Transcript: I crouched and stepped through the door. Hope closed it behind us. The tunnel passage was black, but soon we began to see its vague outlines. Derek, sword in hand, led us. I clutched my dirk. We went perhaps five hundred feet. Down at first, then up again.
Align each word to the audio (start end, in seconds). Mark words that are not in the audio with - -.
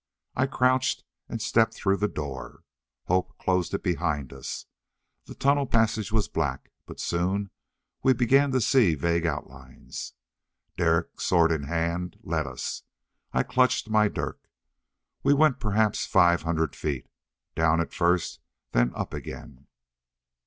I 0.35 0.47
crouched 0.47 1.03
and 1.29 1.39
stepped 1.39 1.75
through 1.75 1.97
the 1.97 2.07
door. 2.07 2.63
Hope 3.03 3.37
closed 3.37 3.71
it 3.75 3.83
behind 3.83 4.33
us. 4.33 4.65
The 5.25 5.35
tunnel 5.35 5.67
passage 5.67 6.11
was 6.11 6.27
black, 6.27 6.71
but 6.87 6.99
soon 6.99 7.51
we 8.01 8.13
began 8.13 8.49
to 8.53 8.61
see 8.61 8.93
its 8.93 9.01
vague 9.03 9.27
outlines. 9.27 10.13
Derek, 10.75 11.21
sword 11.21 11.51
in 11.51 11.65
hand, 11.65 12.15
led 12.23 12.47
us. 12.47 12.81
I 13.31 13.43
clutched 13.43 13.91
my 13.91 14.07
dirk. 14.07 14.49
We 15.21 15.35
went 15.35 15.59
perhaps 15.59 16.07
five 16.07 16.41
hundred 16.41 16.75
feet. 16.75 17.07
Down 17.53 17.79
at 17.79 17.93
first, 17.93 18.39
then 18.71 18.93
up 18.95 19.13
again. 19.13 19.67